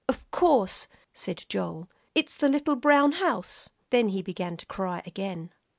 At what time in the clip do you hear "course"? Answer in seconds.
0.31-0.87